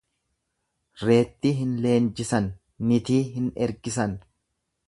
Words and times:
Reettii 1.09 1.51
hin 1.59 1.75
leenjisan, 1.85 2.49
nitii 2.93 3.23
hin 3.37 3.55
ergisan. 3.67 4.21